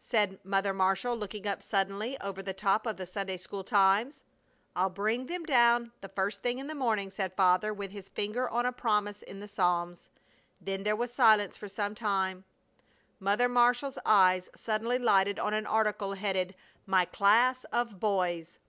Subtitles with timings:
[0.00, 4.22] said Mother Marshall, looking up suddenly over the top of the Sunday school Times.
[4.76, 8.48] "I'll bring them down the first thing in the morning!" said Father, with his finger
[8.48, 10.10] on a promise in the Psalms.
[10.60, 12.44] Then there was silence for some time.
[13.18, 16.54] Mother Marshall's eyes suddenly lighted on an article headed,
[16.86, 18.60] "My Class of Boys."